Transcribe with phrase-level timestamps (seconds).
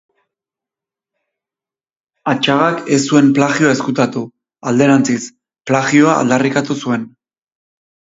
[2.31, 4.23] Atxagak ez zuen plagioa ezkutatu,
[4.71, 5.19] alderantziz,
[5.73, 7.05] plagioa aldarrikatu zuen.